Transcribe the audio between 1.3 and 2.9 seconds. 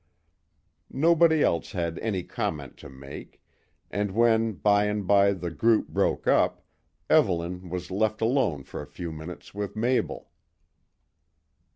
else had any comment to